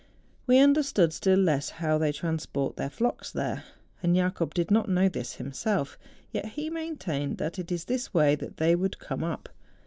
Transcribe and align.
We 0.47 0.57
understood 0.57 1.13
still 1.13 1.37
less 1.37 1.69
how 1.77 1.99
they 1.99 2.11
transport 2.11 2.75
their 2.75 2.89
flocks 2.89 3.31
there; 3.31 3.63
and 4.01 4.15
Jacob 4.15 4.55
did 4.55 4.71
not 4.71 4.89
know 4.89 5.07
this 5.07 5.35
himself; 5.35 5.95
yet 6.31 6.47
he 6.53 6.71
maintained 6.71 7.37
that 7.37 7.59
it 7.59 7.71
is 7.71 7.85
this 7.85 8.11
way 8.11 8.33
that 8.33 8.57
they 8.57 8.75
would 8.75 8.97
come 8.97 9.23
up. 9.23 9.47